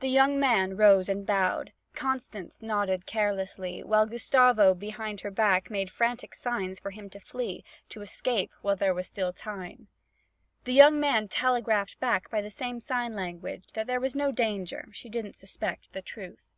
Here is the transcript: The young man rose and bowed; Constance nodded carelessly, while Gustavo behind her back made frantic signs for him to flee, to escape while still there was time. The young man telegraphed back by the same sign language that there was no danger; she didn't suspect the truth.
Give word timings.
The 0.00 0.08
young 0.08 0.40
man 0.40 0.74
rose 0.74 1.06
and 1.06 1.26
bowed; 1.26 1.74
Constance 1.92 2.62
nodded 2.62 3.04
carelessly, 3.04 3.82
while 3.84 4.06
Gustavo 4.06 4.72
behind 4.72 5.20
her 5.20 5.30
back 5.30 5.70
made 5.70 5.90
frantic 5.90 6.34
signs 6.34 6.80
for 6.80 6.92
him 6.92 7.10
to 7.10 7.20
flee, 7.20 7.62
to 7.90 8.00
escape 8.00 8.50
while 8.62 8.74
still 8.76 8.86
there 8.86 8.94
was 8.94 9.10
time. 9.38 9.88
The 10.64 10.72
young 10.72 10.98
man 10.98 11.28
telegraphed 11.28 12.00
back 12.00 12.30
by 12.30 12.40
the 12.40 12.50
same 12.50 12.80
sign 12.80 13.14
language 13.14 13.66
that 13.74 13.86
there 13.86 14.00
was 14.00 14.16
no 14.16 14.32
danger; 14.32 14.88
she 14.92 15.10
didn't 15.10 15.36
suspect 15.36 15.92
the 15.92 16.00
truth. 16.00 16.50